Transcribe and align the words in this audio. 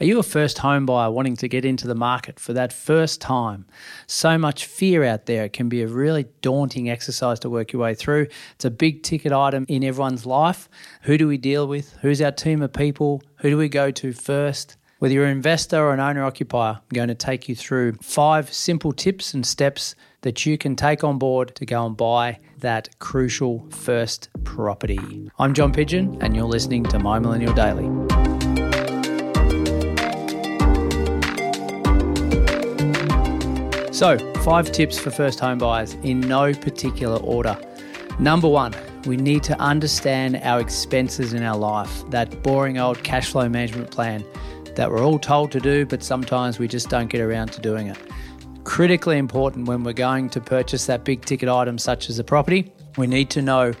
Are 0.00 0.06
you 0.06 0.18
a 0.18 0.24
first 0.24 0.58
home 0.58 0.86
buyer 0.86 1.08
wanting 1.08 1.36
to 1.36 1.46
get 1.46 1.64
into 1.64 1.86
the 1.86 1.94
market 1.94 2.40
for 2.40 2.52
that 2.52 2.72
first 2.72 3.20
time? 3.20 3.64
So 4.08 4.36
much 4.36 4.66
fear 4.66 5.04
out 5.04 5.26
there. 5.26 5.44
It 5.44 5.52
can 5.52 5.68
be 5.68 5.82
a 5.82 5.86
really 5.86 6.26
daunting 6.42 6.90
exercise 6.90 7.38
to 7.40 7.48
work 7.48 7.72
your 7.72 7.82
way 7.82 7.94
through. 7.94 8.26
It's 8.56 8.64
a 8.64 8.72
big 8.72 9.04
ticket 9.04 9.30
item 9.30 9.66
in 9.68 9.84
everyone's 9.84 10.26
life. 10.26 10.68
Who 11.02 11.16
do 11.16 11.28
we 11.28 11.38
deal 11.38 11.68
with? 11.68 11.92
Who's 12.02 12.20
our 12.20 12.32
team 12.32 12.60
of 12.60 12.72
people? 12.72 13.22
Who 13.36 13.50
do 13.50 13.56
we 13.56 13.68
go 13.68 13.92
to 13.92 14.12
first? 14.12 14.76
Whether 14.98 15.14
you're 15.14 15.26
an 15.26 15.30
investor 15.30 15.78
or 15.78 15.94
an 15.94 16.00
owner 16.00 16.24
occupier, 16.24 16.80
I'm 16.80 16.88
going 16.92 17.08
to 17.08 17.14
take 17.14 17.48
you 17.48 17.54
through 17.54 17.92
five 18.02 18.52
simple 18.52 18.90
tips 18.90 19.32
and 19.32 19.46
steps 19.46 19.94
that 20.22 20.44
you 20.44 20.58
can 20.58 20.74
take 20.74 21.04
on 21.04 21.20
board 21.20 21.54
to 21.54 21.64
go 21.64 21.86
and 21.86 21.96
buy 21.96 22.40
that 22.58 22.98
crucial 22.98 23.64
first 23.70 24.28
property. 24.42 25.30
I'm 25.38 25.54
John 25.54 25.72
Pidgeon, 25.72 26.18
and 26.20 26.34
you're 26.34 26.46
listening 26.46 26.82
to 26.84 26.98
My 26.98 27.20
Millennial 27.20 27.54
Daily. 27.54 28.03
So, 33.94 34.18
five 34.42 34.72
tips 34.72 34.98
for 34.98 35.12
first 35.12 35.38
home 35.38 35.58
buyers 35.58 35.94
in 36.02 36.18
no 36.18 36.52
particular 36.52 37.16
order. 37.18 37.56
Number 38.18 38.48
one, 38.48 38.74
we 39.06 39.16
need 39.16 39.44
to 39.44 39.56
understand 39.60 40.40
our 40.42 40.58
expenses 40.58 41.32
in 41.32 41.44
our 41.44 41.56
life, 41.56 42.02
that 42.10 42.42
boring 42.42 42.76
old 42.76 43.04
cash 43.04 43.30
flow 43.30 43.48
management 43.48 43.92
plan 43.92 44.24
that 44.74 44.90
we're 44.90 45.04
all 45.04 45.20
told 45.20 45.52
to 45.52 45.60
do, 45.60 45.86
but 45.86 46.02
sometimes 46.02 46.58
we 46.58 46.66
just 46.66 46.88
don't 46.88 47.06
get 47.06 47.20
around 47.20 47.52
to 47.52 47.60
doing 47.60 47.86
it. 47.86 47.96
Critically 48.64 49.16
important 49.16 49.68
when 49.68 49.84
we're 49.84 49.92
going 49.92 50.28
to 50.30 50.40
purchase 50.40 50.86
that 50.86 51.04
big 51.04 51.24
ticket 51.24 51.48
item, 51.48 51.78
such 51.78 52.10
as 52.10 52.18
a 52.18 52.24
property, 52.24 52.72
we 52.98 53.06
need 53.06 53.30
to 53.30 53.42
know 53.42 53.72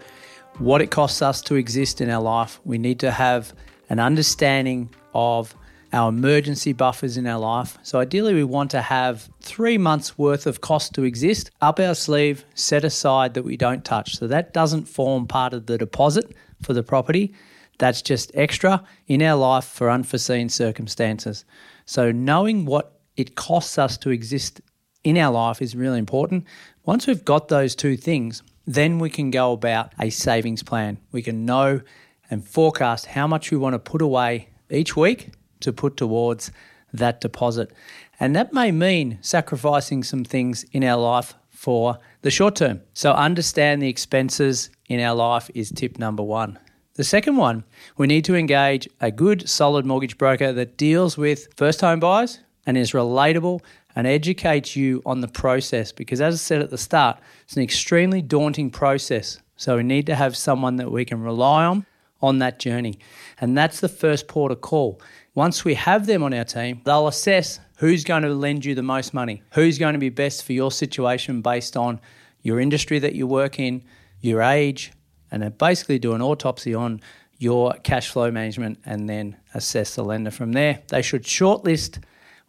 what 0.58 0.80
it 0.80 0.92
costs 0.92 1.22
us 1.22 1.42
to 1.42 1.56
exist 1.56 2.00
in 2.00 2.08
our 2.08 2.22
life. 2.22 2.60
We 2.64 2.78
need 2.78 3.00
to 3.00 3.10
have 3.10 3.52
an 3.90 3.98
understanding 3.98 4.90
of 5.12 5.56
our 5.94 6.08
emergency 6.08 6.72
buffers 6.72 7.16
in 7.16 7.24
our 7.24 7.38
life. 7.38 7.78
So, 7.84 8.00
ideally, 8.00 8.34
we 8.34 8.42
want 8.42 8.72
to 8.72 8.82
have 8.82 9.30
three 9.40 9.78
months 9.78 10.18
worth 10.18 10.44
of 10.44 10.60
cost 10.60 10.92
to 10.94 11.04
exist 11.04 11.52
up 11.60 11.78
our 11.78 11.94
sleeve, 11.94 12.44
set 12.54 12.84
aside 12.84 13.34
that 13.34 13.44
we 13.44 13.56
don't 13.56 13.84
touch. 13.84 14.18
So, 14.18 14.26
that 14.26 14.52
doesn't 14.52 14.88
form 14.88 15.28
part 15.28 15.54
of 15.54 15.66
the 15.66 15.78
deposit 15.78 16.32
for 16.62 16.72
the 16.72 16.82
property. 16.82 17.32
That's 17.78 18.02
just 18.02 18.32
extra 18.34 18.82
in 19.06 19.22
our 19.22 19.36
life 19.36 19.64
for 19.64 19.88
unforeseen 19.88 20.48
circumstances. 20.48 21.44
So, 21.86 22.10
knowing 22.10 22.64
what 22.64 22.98
it 23.16 23.36
costs 23.36 23.78
us 23.78 23.96
to 23.98 24.10
exist 24.10 24.60
in 25.04 25.16
our 25.16 25.32
life 25.32 25.62
is 25.62 25.76
really 25.76 26.00
important. 26.00 26.44
Once 26.84 27.06
we've 27.06 27.24
got 27.24 27.48
those 27.48 27.76
two 27.76 27.96
things, 27.96 28.42
then 28.66 28.98
we 28.98 29.10
can 29.10 29.30
go 29.30 29.52
about 29.52 29.92
a 30.00 30.10
savings 30.10 30.64
plan. 30.64 30.98
We 31.12 31.22
can 31.22 31.46
know 31.46 31.82
and 32.30 32.44
forecast 32.44 33.06
how 33.06 33.28
much 33.28 33.52
we 33.52 33.58
want 33.58 33.74
to 33.74 33.78
put 33.78 34.02
away 34.02 34.48
each 34.70 34.96
week 34.96 35.30
to 35.64 35.72
put 35.72 35.96
towards 35.96 36.50
that 36.92 37.20
deposit. 37.20 37.72
And 38.20 38.34
that 38.36 38.52
may 38.52 38.70
mean 38.70 39.18
sacrificing 39.20 40.04
some 40.04 40.24
things 40.24 40.64
in 40.72 40.84
our 40.84 41.00
life 41.00 41.34
for 41.50 41.98
the 42.22 42.30
short 42.30 42.56
term. 42.56 42.80
So, 42.92 43.12
understand 43.12 43.82
the 43.82 43.88
expenses 43.88 44.70
in 44.88 45.00
our 45.00 45.14
life 45.14 45.50
is 45.54 45.70
tip 45.70 45.98
number 45.98 46.22
one. 46.22 46.58
The 46.94 47.04
second 47.04 47.36
one, 47.36 47.64
we 47.96 48.06
need 48.06 48.24
to 48.26 48.36
engage 48.36 48.88
a 49.00 49.10
good, 49.10 49.48
solid 49.48 49.84
mortgage 49.84 50.16
broker 50.16 50.52
that 50.52 50.76
deals 50.76 51.18
with 51.18 51.48
first 51.56 51.80
home 51.80 52.00
buyers 52.00 52.38
and 52.66 52.78
is 52.78 52.92
relatable 52.92 53.60
and 53.96 54.06
educates 54.06 54.76
you 54.76 55.02
on 55.04 55.20
the 55.20 55.28
process 55.28 55.90
because, 55.90 56.20
as 56.20 56.34
I 56.34 56.36
said 56.36 56.62
at 56.62 56.70
the 56.70 56.78
start, 56.78 57.18
it's 57.44 57.56
an 57.56 57.62
extremely 57.62 58.22
daunting 58.22 58.70
process. 58.70 59.40
So, 59.56 59.76
we 59.78 59.82
need 59.82 60.06
to 60.06 60.14
have 60.14 60.36
someone 60.36 60.76
that 60.76 60.92
we 60.92 61.04
can 61.04 61.20
rely 61.22 61.64
on 61.64 61.86
on 62.22 62.38
that 62.38 62.58
journey. 62.58 62.98
And 63.40 63.56
that's 63.56 63.80
the 63.80 63.88
first 63.88 64.28
port 64.28 64.52
of 64.52 64.60
call. 64.60 65.00
Once 65.34 65.64
we 65.64 65.74
have 65.74 66.06
them 66.06 66.22
on 66.22 66.32
our 66.32 66.44
team, 66.44 66.80
they'll 66.84 67.08
assess 67.08 67.58
who's 67.78 68.04
going 68.04 68.22
to 68.22 68.32
lend 68.32 68.64
you 68.64 68.74
the 68.74 68.82
most 68.82 69.12
money, 69.12 69.42
who's 69.52 69.78
going 69.78 69.92
to 69.92 69.98
be 69.98 70.08
best 70.08 70.44
for 70.44 70.52
your 70.52 70.70
situation 70.70 71.42
based 71.42 71.76
on 71.76 72.00
your 72.42 72.60
industry 72.60 73.00
that 73.00 73.16
you 73.16 73.26
work 73.26 73.58
in, 73.58 73.82
your 74.20 74.42
age, 74.42 74.92
and 75.32 75.42
then 75.42 75.52
basically 75.58 75.98
do 75.98 76.12
an 76.12 76.22
autopsy 76.22 76.72
on 76.72 77.00
your 77.38 77.72
cash 77.82 78.10
flow 78.10 78.30
management 78.30 78.78
and 78.84 79.08
then 79.08 79.36
assess 79.54 79.96
the 79.96 80.04
lender 80.04 80.30
from 80.30 80.52
there. 80.52 80.80
They 80.88 81.02
should 81.02 81.24
shortlist 81.24 82.00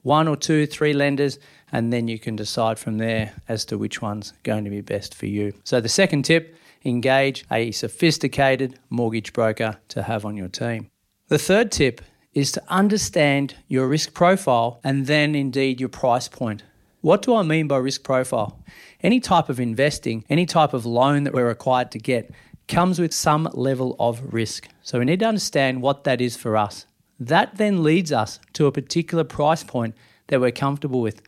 one 0.04 0.28
or 0.28 0.36
two, 0.36 0.68
three 0.68 0.94
lenders, 0.94 1.40
and 1.72 1.92
then 1.92 2.08
you 2.08 2.20
can 2.20 2.36
decide 2.36 2.78
from 2.78 3.00
there 3.00 3.34
as 3.48 3.66
to 3.66 3.80
which 3.80 4.00
one's 4.00 4.34
going 4.44 4.64
to 4.64 4.70
be 4.70 4.82
best 4.82 5.16
for 5.16 5.26
you. 5.26 5.54
So, 5.64 5.82
the 5.82 5.90
second 5.90 6.26
tip 6.26 6.56
engage 6.86 7.46
a 7.52 7.72
sophisticated 7.72 8.78
mortgage 8.92 9.34
broker 9.34 9.78
to 9.88 10.04
have 10.04 10.24
on 10.24 10.38
your 10.38 10.50
team. 10.50 10.92
The 11.30 11.40
third 11.40 11.72
tip 11.72 12.02
is 12.36 12.52
to 12.52 12.64
understand 12.68 13.56
your 13.68 13.88
risk 13.88 14.14
profile 14.14 14.80
and 14.84 15.08
then 15.08 15.34
indeed 15.34 15.80
your 15.80 15.90
price 15.90 16.28
point. 16.28 16.64
What 17.02 17.22
do 17.22 17.34
I 17.34 17.44
mean 17.44 17.68
by 17.68 17.78
risk 17.78 18.04
profile? 18.04 18.60
Any 19.02 19.20
type 19.20 19.50
of 19.50 19.60
investing, 19.60 20.26
any 20.30 20.46
type 20.46 20.74
of 20.74 20.86
loan 20.86 21.24
that 21.24 21.34
we're 21.34 21.48
required 21.48 21.92
to 21.92 22.00
get 22.00 22.32
comes 22.68 23.00
with 23.00 23.14
some 23.14 23.48
level 23.54 23.96
of 24.00 24.34
risk. 24.34 24.68
So 24.82 25.00
we 25.00 25.06
need 25.06 25.22
to 25.22 25.28
understand 25.28 25.82
what 25.82 26.04
that 26.04 26.20
is 26.20 26.36
for 26.36 26.58
us. 26.58 26.86
That 27.20 27.56
then 27.56 27.84
leads 27.84 28.12
us 28.12 28.40
to 28.54 28.66
a 28.66 28.72
particular 28.72 29.24
price 29.24 29.64
point 29.64 29.96
that 30.28 30.42
we're 30.42 30.52
comfortable 30.52 31.02
with. 31.02 31.22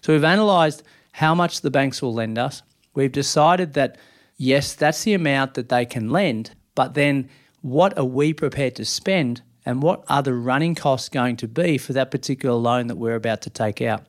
So 0.00 0.12
we've 0.12 0.22
analysed 0.22 0.82
how 1.12 1.34
much 1.34 1.60
the 1.60 1.70
banks 1.70 2.00
will 2.00 2.14
lend 2.14 2.38
us. 2.38 2.62
We've 2.94 3.12
decided 3.12 3.74
that, 3.74 3.98
yes, 4.36 4.72
that's 4.72 5.04
the 5.04 5.14
amount 5.14 5.54
that 5.54 5.68
they 5.68 5.84
can 5.84 6.10
lend, 6.10 6.52
but 6.74 6.94
then 6.94 7.28
what 7.60 7.96
are 7.98 8.04
we 8.04 8.32
prepared 8.32 8.76
to 8.76 8.84
spend 8.84 9.42
and 9.66 9.82
what 9.82 10.04
are 10.08 10.22
the 10.22 10.34
running 10.34 10.74
costs 10.74 11.08
going 11.08 11.36
to 11.36 11.48
be 11.48 11.78
for 11.78 11.92
that 11.92 12.10
particular 12.10 12.54
loan 12.54 12.86
that 12.88 12.96
we're 12.96 13.14
about 13.14 13.42
to 13.42 13.50
take 13.50 13.80
out. 13.80 14.04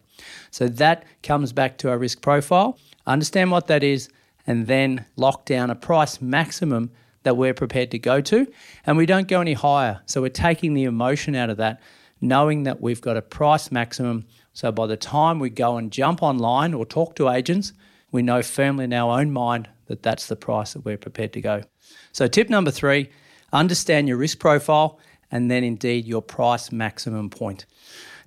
So 0.52 0.68
that 0.68 1.06
comes 1.24 1.54
back 1.54 1.78
to 1.80 1.90
our 1.90 1.98
risk 1.98 2.22
profile, 2.22 2.78
understand 3.06 3.52
what 3.52 3.68
that 3.68 3.84
is, 3.84 4.10
and 4.48 4.68
then 4.68 5.06
lock 5.16 5.46
down 5.46 5.70
a 5.70 5.76
price 5.76 6.22
maximum 6.22 6.92
that 7.24 7.38
we're 7.38 7.54
prepared 7.54 7.92
to 7.92 8.00
go 8.00 8.22
to. 8.22 8.48
And 8.86 8.98
we 8.98 9.06
don't 9.06 9.28
go 9.28 9.42
any 9.42 9.54
higher. 9.54 10.02
So 10.06 10.22
we're 10.22 10.30
taking 10.30 10.74
the 10.74 10.84
emotion 10.84 11.36
out 11.36 11.50
of 11.50 11.58
that, 11.58 11.82
knowing 12.22 12.64
that 12.64 12.82
we've 12.82 13.02
got 13.02 13.18
a 13.18 13.22
price 13.22 13.72
maximum. 13.72 14.26
So 14.54 14.72
by 14.72 14.88
the 14.88 14.98
time 14.98 15.40
we 15.40 15.50
go 15.50 15.78
and 15.78 15.92
jump 15.92 16.22
online 16.22 16.74
or 16.74 16.86
talk 16.86 17.16
to 17.16 17.30
agents, 17.30 17.74
we 18.12 18.22
know 18.22 18.42
firmly 18.42 18.86
in 18.86 18.94
our 18.94 19.20
own 19.20 19.32
mind 19.32 19.68
that 19.88 20.04
that's 20.04 20.28
the 20.28 20.36
price 20.36 20.74
that 20.74 20.86
we're 20.86 20.98
prepared 20.98 21.34
to 21.34 21.42
go. 21.42 21.64
So, 22.12 22.28
tip 22.28 22.50
number 22.50 22.72
three 22.72 23.10
understand 23.52 24.08
your 24.08 24.18
risk 24.18 24.40
profile 24.40 25.00
and 25.36 25.52
then 25.52 25.66
indeed 25.66 26.06
your 26.06 26.22
price 26.22 26.72
maximum 26.72 27.30
point. 27.30 27.66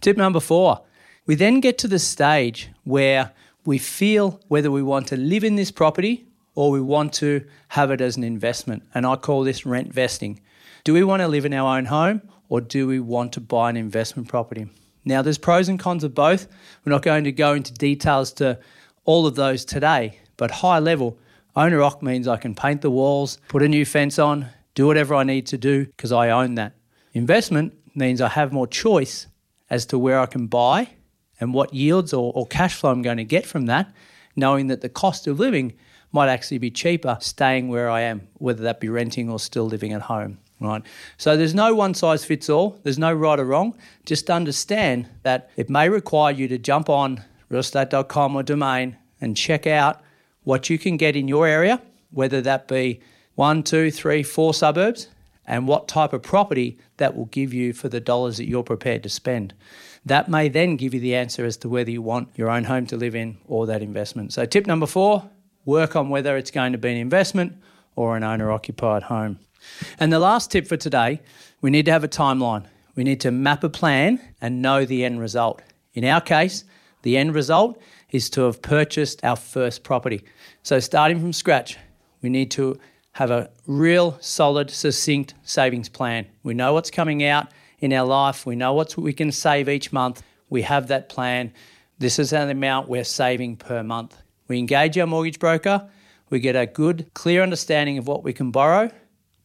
Tip 0.03 0.19
number 0.19 0.41
four 0.41 0.83
we 1.25 1.35
then 1.35 1.61
get 1.61 1.79
to 1.79 1.89
the 1.89 1.99
stage 1.99 2.69
where 2.85 3.33
we 3.65 3.79
feel 3.79 4.41
whether 4.49 4.71
we 4.71 4.83
want 4.83 5.09
to 5.09 5.17
live 5.17 5.45
in 5.45 5.57
this 5.57 5.71
property 5.71 6.27
or 6.55 6.71
we 6.71 6.81
want 6.81 7.13
to 7.15 7.45
have 7.69 7.91
it 7.91 8.01
as 8.01 8.17
an 8.17 8.25
investment. 8.25 8.83
And 8.95 9.07
I 9.07 9.17
call 9.17 9.43
this 9.43 9.67
rent 9.67 9.93
vesting. 9.93 10.41
Do 10.85 10.93
we 10.95 11.05
want 11.05 11.21
to 11.21 11.29
live 11.29 11.45
in 11.45 11.53
our 11.53 11.77
own 11.77 11.87
home 11.87 12.23
or 12.49 12.61
do 12.61 12.87
we 12.87 13.01
want 13.01 13.33
to 13.35 13.41
buy 13.41 13.69
an 13.71 13.77
investment 13.77 14.29
property? 14.29 14.67
Now, 15.05 15.23
there's 15.23 15.39
pros 15.39 15.69
and 15.69 15.79
cons 15.79 16.05
of 16.05 16.15
both. 16.15 16.47
We're 16.85 16.93
not 16.93 17.03
going 17.03 17.25
to 17.25 17.33
go 17.33 17.55
into 17.55 17.73
details 17.73 18.33
to 18.35 18.59
all 19.05 19.27
of 19.27 19.35
those 19.35 19.65
today, 19.65 20.19
but 20.37 20.51
high 20.51 20.79
level, 20.79 21.19
owner 21.57 21.79
occ 21.79 22.03
means 22.03 22.29
I 22.29 22.37
can 22.37 22.55
paint 22.55 22.83
the 22.83 22.91
walls, 22.91 23.39
put 23.49 23.63
a 23.63 23.69
new 23.69 23.85
fence 23.85 24.19
on, 24.19 24.49
do 24.75 24.87
whatever 24.87 25.15
I 25.15 25.25
need 25.25 25.47
to 25.49 25.59
do 25.59 25.87
because 25.87 26.13
I 26.13 26.31
own 26.31 26.55
that. 26.55 26.73
Investment 27.13 27.75
means 27.95 28.21
I 28.21 28.29
have 28.29 28.53
more 28.53 28.67
choice 28.67 29.27
as 29.71 29.87
to 29.87 29.99
where 29.99 30.21
I 30.21 30.27
can 30.27 30.47
buy 30.47 30.91
and 31.41 31.55
what 31.55 31.75
yields 31.75 32.13
or, 32.13 32.33
or 32.35 32.47
cash 32.47 32.75
flow 32.75 32.91
I'm 32.91 33.03
going 33.03 33.17
to 33.19 33.25
get 33.25 33.47
from 33.47 33.67
that, 33.67 33.93
knowing 34.37 34.69
that 34.69 34.81
the 34.81 34.89
cost 34.89 35.27
of 35.27 35.39
living 35.39 35.75
might 36.13 36.29
actually 36.29 36.59
be 36.59 36.71
cheaper 36.71 37.19
staying 37.21 37.69
where 37.69 37.91
I 37.91 38.01
am, 38.03 38.29
whether 38.35 38.63
that 38.63 38.81
be 38.81 38.89
renting 38.89 39.29
or 39.29 39.39
still 39.39 39.67
living 39.67 39.93
at 39.93 40.03
home. 40.03 40.39
Right. 40.61 40.83
So 41.19 41.37
there's 41.37 41.55
no 41.55 41.73
one 41.73 41.95
size 41.95 42.25
fits 42.25 42.51
all. 42.51 42.81
There's 42.83 42.99
no 42.99 43.13
right 43.13 43.39
or 43.39 43.45
wrong. 43.45 43.77
Just 44.05 44.29
understand 44.29 45.09
that 45.23 45.51
it 45.57 45.71
may 45.71 45.89
require 45.89 46.33
you 46.33 46.49
to 46.49 46.59
jump 46.59 46.89
on 46.89 47.23
realestate.com 47.49 48.35
or 48.35 48.43
domain 48.43 48.97
and 49.21 49.37
check 49.37 49.69
out 49.69 50.03
what 50.43 50.69
you 50.69 50.77
can 50.77 50.97
get 50.97 51.15
in 51.15 51.29
your 51.29 51.47
area, 51.47 51.81
whether 52.11 52.41
that 52.41 52.67
be 52.67 53.01
one, 53.37 53.63
two, 53.63 53.93
three, 53.93 54.25
four 54.25 54.53
suburbs, 54.53 55.07
and 55.49 55.67
what 55.67 55.89
type 55.89 56.13
of 56.13 56.23
property 56.23 56.79
that 56.99 57.17
will 57.17 57.25
give 57.25 57.53
you 57.53 57.73
for 57.73 57.89
the 57.89 58.01
dollars 58.01 58.37
that 58.37 58.47
you're 58.47 58.63
prepared 58.63 59.03
to 59.03 59.09
spend. 59.09 59.55
That 60.05 60.29
may 60.29 60.49
then 60.49 60.77
give 60.77 60.95
you 60.95 61.01
the 61.01 61.17
answer 61.17 61.45
as 61.45 61.57
to 61.59 61.69
whether 61.69 61.91
you 61.91 62.03
want 62.03 62.29
your 62.37 62.51
own 62.51 62.65
home 62.65 62.87
to 62.87 62.97
live 62.97 63.17
in 63.17 63.39
or 63.49 63.67
that 63.67 63.83
investment. 63.83 64.33
So, 64.33 64.45
tip 64.45 64.67
number 64.67 64.87
four 64.87 65.29
work 65.65 65.97
on 65.97 66.09
whether 66.09 66.37
it's 66.37 66.51
going 66.51 66.73
to 66.73 66.79
be 66.79 66.91
an 66.91 66.97
investment 66.97 67.55
or 67.97 68.17
an 68.17 68.23
owner 68.23 68.53
occupied 68.53 69.03
home. 69.05 69.39
And 69.99 70.13
the 70.13 70.19
last 70.19 70.53
tip 70.53 70.67
for 70.67 70.77
today 70.77 71.21
we 71.61 71.71
need 71.71 71.87
to 71.87 71.93
have 71.93 72.05
a 72.05 72.09
timeline. 72.09 72.67
We 72.95 73.05
need 73.05 73.21
to 73.23 73.31
map 73.31 73.65
a 73.65 73.69
plan 73.69 74.21
and 74.41 74.63
know 74.63 74.85
the 74.85 75.05
end 75.05 75.21
result. 75.21 75.63
In 75.95 76.05
our 76.05 76.21
case, 76.21 76.65
the 77.03 77.17
end 77.17 77.35
result 77.35 77.81
is 78.11 78.31
to 78.31 78.43
have 78.43 78.63
purchased 78.63 79.25
our 79.25 79.37
first 79.37 79.83
property. 79.83 80.25
So, 80.63 80.79
starting 80.79 81.21
from 81.21 81.33
scratch, 81.33 81.77
we 82.23 82.29
need 82.29 82.51
to 82.53 82.79
have 83.19 83.33
a 83.33 83.51
real 83.67 84.17
solid, 84.21 84.71
succinct 84.71 85.35
savings 85.43 85.89
plan. 85.89 86.25
We 86.45 86.55
know 86.55 86.75
what's 86.75 86.89
coming 86.89 87.25
out 87.25 87.49
in 87.81 87.93
our 87.93 88.07
life. 88.07 88.47
We 88.47 88.55
know 88.55 88.75
what 88.75 88.97
we 88.97 89.13
can 89.13 89.33
save 89.33 89.69
each 89.69 89.93
month. 89.93 90.23
We 90.51 90.63
have 90.63 90.87
that 90.87 91.09
plan. 91.09 91.53
This 91.99 92.21
is 92.21 92.31
the 92.31 92.49
amount 92.49 92.89
we're 92.89 93.03
saving 93.03 93.57
per 93.57 93.83
month. 93.83 94.17
We 94.47 94.61
engage 94.61 94.97
our 94.99 95.07
mortgage 95.09 95.41
broker. 95.41 95.89
We 96.31 96.39
get 96.39 96.55
a 96.55 96.65
good, 96.65 97.11
clear 97.15 97.43
understanding 97.43 97.99
of 97.99 98.07
what 98.07 98.23
we 98.23 98.33
can 98.33 98.53
borrow, 98.53 98.89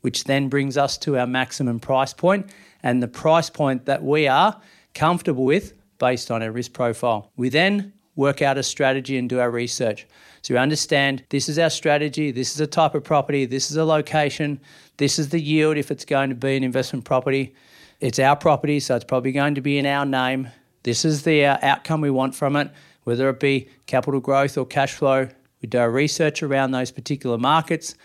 which 0.01 0.25
then 0.25 0.49
brings 0.49 0.77
us 0.77 0.95
to 0.99 1.17
our 1.17 1.25
maximum 1.25 1.79
price 1.79 2.13
point 2.13 2.51
and 2.83 3.01
the 3.01 3.07
price 3.07 3.49
point 3.49 3.85
that 3.85 4.03
we 4.03 4.27
are 4.27 4.61
comfortable 4.93 5.45
with 5.45 5.73
based 5.97 6.29
on 6.29 6.43
our 6.43 6.51
risk 6.51 6.73
profile. 6.73 7.31
We 7.35 7.49
then 7.49 7.93
work 8.15 8.41
out 8.41 8.57
a 8.57 8.63
strategy 8.63 9.17
and 9.17 9.29
do 9.29 9.39
our 9.39 9.49
research. 9.49 10.07
So 10.41 10.53
we 10.53 10.59
understand 10.59 11.23
this 11.29 11.47
is 11.47 11.57
our 11.57 11.69
strategy, 11.69 12.31
this 12.31 12.53
is 12.53 12.59
a 12.59 12.67
type 12.67 12.95
of 12.95 13.03
property, 13.03 13.45
this 13.45 13.71
is 13.71 13.77
a 13.77 13.85
location, 13.85 14.59
this 14.97 15.17
is 15.17 15.29
the 15.29 15.39
yield 15.39 15.77
if 15.77 15.89
it's 15.89 16.05
going 16.05 16.29
to 16.29 16.35
be 16.35 16.55
an 16.57 16.63
investment 16.63 17.05
property. 17.05 17.55
It's 17.99 18.19
our 18.19 18.35
property, 18.35 18.79
so 18.79 18.95
it's 18.95 19.05
probably 19.05 19.31
going 19.31 19.55
to 19.55 19.61
be 19.61 19.77
in 19.77 19.85
our 19.85 20.05
name. 20.05 20.49
This 20.83 21.05
is 21.05 21.23
the 21.23 21.45
uh, 21.45 21.57
outcome 21.61 22.01
we 22.01 22.09
want 22.09 22.35
from 22.35 22.57
it, 22.57 22.69
whether 23.03 23.29
it 23.29 23.39
be 23.39 23.69
capital 23.85 24.19
growth 24.19 24.57
or 24.57 24.65
cash 24.65 24.93
flow. 24.93 25.29
We 25.61 25.67
do 25.67 25.77
our 25.77 25.89
research 25.89 26.43
around 26.43 26.71
those 26.71 26.91
particular 26.91 27.37
markets 27.37 27.95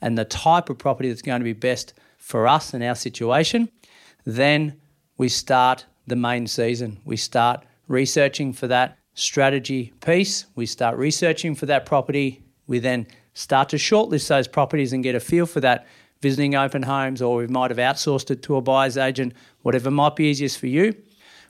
and 0.00 0.16
the 0.16 0.24
type 0.24 0.70
of 0.70 0.78
property 0.78 1.08
that's 1.08 1.22
going 1.22 1.40
to 1.40 1.44
be 1.44 1.52
best 1.52 1.94
for 2.16 2.46
us 2.46 2.72
and 2.72 2.84
our 2.84 2.94
situation. 2.94 3.68
Then 4.24 4.80
we 5.16 5.28
start 5.28 5.86
the 6.06 6.14
main 6.14 6.46
season. 6.46 6.98
We 7.04 7.16
start 7.16 7.64
researching 7.88 8.52
for 8.52 8.68
that 8.68 8.98
strategy 9.18 9.92
piece. 10.00 10.46
We 10.54 10.64
start 10.64 10.96
researching 10.96 11.54
for 11.56 11.66
that 11.66 11.84
property. 11.84 12.42
We 12.68 12.78
then 12.78 13.06
start 13.34 13.68
to 13.70 13.76
shortlist 13.76 14.28
those 14.28 14.46
properties 14.46 14.92
and 14.92 15.02
get 15.02 15.14
a 15.14 15.20
feel 15.20 15.44
for 15.44 15.60
that, 15.60 15.86
visiting 16.22 16.54
open 16.54 16.84
homes, 16.84 17.20
or 17.20 17.38
we 17.38 17.46
might 17.48 17.70
have 17.70 17.78
outsourced 17.78 18.30
it 18.30 18.42
to 18.42 18.56
a 18.56 18.60
buyer's 18.60 18.96
agent, 18.96 19.32
whatever 19.62 19.90
might 19.90 20.14
be 20.14 20.26
easiest 20.26 20.58
for 20.58 20.68
you. 20.68 20.94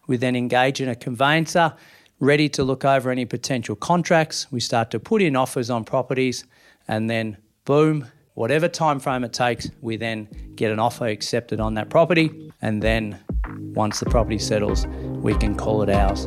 We 0.06 0.16
then 0.16 0.34
engage 0.34 0.80
in 0.80 0.88
a 0.88 0.96
conveyancer, 0.96 1.74
ready 2.20 2.48
to 2.50 2.64
look 2.64 2.84
over 2.84 3.10
any 3.10 3.26
potential 3.26 3.76
contracts. 3.76 4.50
We 4.50 4.60
start 4.60 4.90
to 4.92 5.00
put 5.00 5.20
in 5.20 5.36
offers 5.36 5.68
on 5.68 5.84
properties, 5.84 6.44
and 6.88 7.10
then 7.10 7.36
boom, 7.66 8.06
whatever 8.32 8.68
time 8.68 8.98
frame 8.98 9.24
it 9.24 9.34
takes, 9.34 9.70
we 9.82 9.98
then 9.98 10.28
get 10.54 10.72
an 10.72 10.78
offer 10.78 11.06
accepted 11.06 11.60
on 11.60 11.74
that 11.74 11.90
property, 11.90 12.50
and 12.62 12.82
then 12.82 13.18
once 13.74 14.00
the 14.00 14.06
property 14.06 14.38
settles, 14.38 14.86
we 14.86 15.34
can 15.34 15.54
call 15.54 15.82
it 15.82 15.90
ours. 15.90 16.26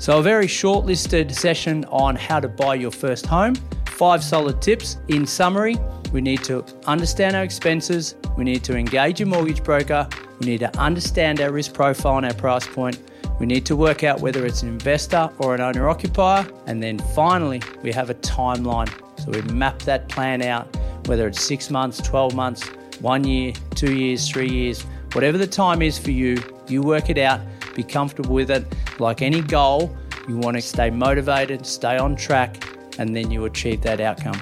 So 0.00 0.20
a 0.20 0.22
very 0.22 0.46
short-listed 0.46 1.34
session 1.34 1.84
on 1.86 2.14
how 2.14 2.38
to 2.38 2.48
buy 2.48 2.76
your 2.76 2.92
first 2.92 3.26
home. 3.26 3.56
Five 3.86 4.22
solid 4.22 4.62
tips. 4.62 4.98
In 5.08 5.26
summary, 5.26 5.76
we 6.12 6.20
need 6.20 6.44
to 6.44 6.64
understand 6.86 7.34
our 7.34 7.42
expenses, 7.42 8.14
we 8.36 8.44
need 8.44 8.62
to 8.62 8.76
engage 8.76 9.20
a 9.20 9.26
mortgage 9.26 9.64
broker, 9.64 10.08
we 10.38 10.46
need 10.46 10.60
to 10.60 10.78
understand 10.78 11.40
our 11.40 11.50
risk 11.50 11.74
profile 11.74 12.18
and 12.18 12.26
our 12.26 12.34
price 12.34 12.64
point. 12.64 13.02
We 13.40 13.46
need 13.46 13.66
to 13.66 13.74
work 13.74 14.04
out 14.04 14.20
whether 14.20 14.46
it's 14.46 14.62
an 14.62 14.68
investor 14.68 15.30
or 15.38 15.56
an 15.56 15.60
owner 15.60 15.88
occupier. 15.88 16.46
And 16.66 16.80
then 16.80 16.98
finally, 16.98 17.60
we 17.82 17.92
have 17.92 18.08
a 18.08 18.14
timeline. 18.14 18.88
So 19.20 19.32
we 19.32 19.42
map 19.52 19.80
that 19.80 20.08
plan 20.08 20.42
out, 20.42 20.76
whether 21.06 21.26
it's 21.26 21.42
six 21.42 21.70
months, 21.70 21.98
12 21.98 22.36
months, 22.36 22.68
one 23.00 23.24
year, 23.24 23.52
two 23.74 23.94
years, 23.94 24.28
three 24.28 24.48
years, 24.48 24.82
whatever 25.12 25.38
the 25.38 25.46
time 25.46 25.82
is 25.82 25.98
for 25.98 26.12
you, 26.12 26.36
you 26.68 26.82
work 26.82 27.10
it 27.10 27.18
out, 27.18 27.40
be 27.74 27.82
comfortable 27.82 28.34
with 28.34 28.50
it. 28.50 28.64
Like 29.00 29.22
any 29.22 29.42
goal, 29.42 29.96
you 30.26 30.36
want 30.36 30.56
to 30.56 30.60
stay 30.60 30.90
motivated, 30.90 31.64
stay 31.64 31.98
on 31.98 32.16
track, 32.16 32.64
and 32.98 33.14
then 33.14 33.30
you 33.30 33.44
achieve 33.44 33.80
that 33.82 34.00
outcome. 34.00 34.40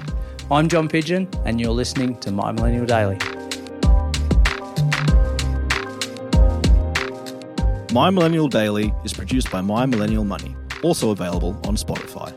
I'm 0.49 0.67
John 0.67 0.87
Pidgeon, 0.87 1.29
and 1.45 1.61
you're 1.61 1.71
listening 1.71 2.17
to 2.21 2.31
My 2.31 2.51
Millennial 2.51 2.87
Daily. 2.87 3.17
My 7.93 8.09
Millennial 8.09 8.47
Daily 8.47 8.91
is 9.05 9.13
produced 9.13 9.51
by 9.51 9.61
My 9.61 9.85
Millennial 9.85 10.23
Money, 10.23 10.55
also 10.81 11.11
available 11.11 11.59
on 11.65 11.75
Spotify. 11.75 12.33